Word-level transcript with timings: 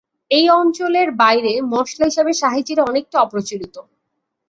এই 0.31 0.45
অঞ্চলের 0.51 1.09
বাইরে 1.21 1.53
মসলা 1.73 2.03
হিসেবে 2.05 2.31
শাহী 2.33 2.61
জিরা 2.67 2.83
অনেকটা 2.83 3.17
অপ্রচলিত। 3.21 3.75